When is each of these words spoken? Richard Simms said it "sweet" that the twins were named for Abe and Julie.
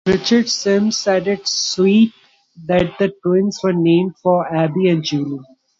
Richard 0.07 0.49
Simms 0.49 0.97
said 0.97 1.27
it 1.27 1.47
"sweet" 1.47 2.11
that 2.65 2.97
the 2.97 3.13
twins 3.21 3.59
were 3.63 3.71
named 3.71 4.15
for 4.23 4.47
Abe 4.47 4.73
and 4.87 5.03
Julie. 5.03 5.43